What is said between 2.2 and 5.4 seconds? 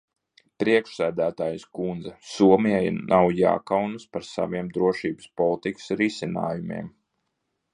Somijai nav jākaunas par saviem drošības